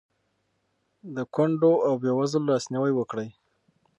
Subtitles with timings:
[1.15, 3.29] د کونډو او بېوزلو لاسنیوی وکړئ.